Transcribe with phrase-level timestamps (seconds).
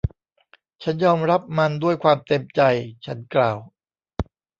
[0.83, 2.61] ฉันยอมรับมันด้วยความเต็มใจ
[3.05, 3.57] ฉันกล่าว